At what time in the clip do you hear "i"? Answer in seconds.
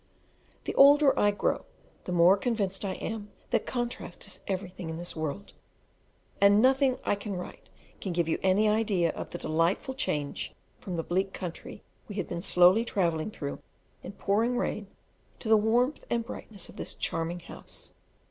1.19-1.29, 2.83-2.93, 7.05-7.13